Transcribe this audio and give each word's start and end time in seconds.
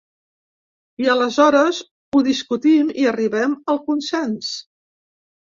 I 1.03 1.09
aleshores 1.15 1.83
ho 2.15 2.21
discutim 2.29 2.89
i 3.03 3.07
arribem 3.13 3.55
al 3.75 3.81
consens. 3.91 4.53